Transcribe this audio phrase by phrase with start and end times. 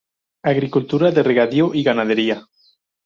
[0.41, 2.47] Agricultura de regadío y ganadería.